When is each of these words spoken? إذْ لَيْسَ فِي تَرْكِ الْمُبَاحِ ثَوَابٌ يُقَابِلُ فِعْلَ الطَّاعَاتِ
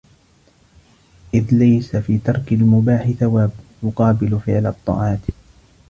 إذْ 1.33 1.55
لَيْسَ 1.55 1.95
فِي 1.95 2.17
تَرْكِ 2.17 2.53
الْمُبَاحِ 2.53 3.11
ثَوَابٌ 3.19 3.51
يُقَابِلُ 3.83 4.39
فِعْلَ 4.39 4.65
الطَّاعَاتِ 4.67 5.21